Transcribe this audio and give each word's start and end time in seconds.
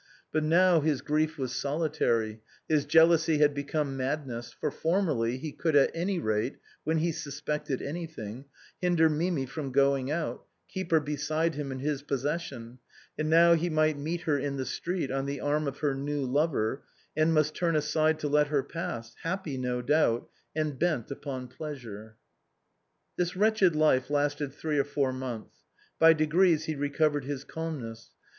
But 0.31 0.43
now 0.43 0.79
his 0.79 0.99
grief 1.03 1.37
was 1.37 1.53
solitary, 1.53 2.41
his 2.67 2.85
jealousy 2.87 3.37
had 3.37 3.53
become 3.53 3.95
madness, 3.95 4.51
for 4.51 4.71
formerly 4.71 5.37
he 5.37 5.51
could 5.51 5.75
at 5.75 5.91
any 5.93 6.17
rate, 6.17 6.57
when 6.83 6.97
he 6.97 7.11
sus 7.11 7.39
pected 7.39 7.83
anything, 7.85 8.45
hinder 8.81 9.09
Mimi 9.09 9.45
from 9.45 9.71
going 9.71 10.09
out, 10.09 10.43
keep 10.67 10.89
her 10.89 10.99
beside 10.99 11.53
him 11.53 11.71
in 11.71 11.77
his 11.77 12.01
possession, 12.01 12.79
and 13.15 13.29
now 13.29 13.53
he 13.53 13.69
might 13.69 13.95
meet 13.95 14.21
her 14.21 14.39
in 14.39 14.57
the 14.57 14.65
street 14.65 15.11
on 15.11 15.27
the 15.27 15.39
arm 15.39 15.67
of 15.67 15.77
her 15.81 15.93
new 15.93 16.25
lover, 16.25 16.81
and 17.15 17.31
must 17.31 17.53
tun 17.53 17.75
aside 17.75 18.17
to 18.21 18.27
let 18.27 18.47
her 18.47 18.63
pass, 18.63 19.13
happy 19.21 19.55
no 19.55 19.83
doubt, 19.83 20.27
and 20.55 20.79
bent 20.79 21.11
upon 21.11 21.47
pleasure. 21.47 22.17
This 23.17 23.35
wretched 23.35 23.75
life 23.75 24.09
lasted 24.09 24.51
three 24.51 24.79
or 24.79 24.83
four 24.83 25.13
months. 25.13 25.59
By 25.99 26.13
de 26.13 26.25
grees 26.25 26.63
he 26.65 26.73
recovered 26.73 27.25
his 27.25 27.43
calmness. 27.43 28.09